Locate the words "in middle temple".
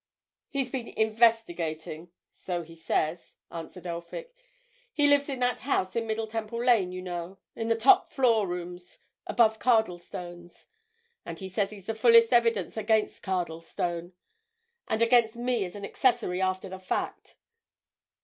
5.95-6.63